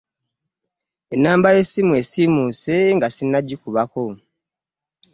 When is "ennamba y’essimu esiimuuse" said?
1.13-2.75